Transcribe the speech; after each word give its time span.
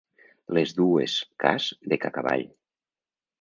Les 0.57 0.71
dues 0.79 1.17
cas 1.43 1.67
de 1.93 2.01
Cacavall. 2.07 2.47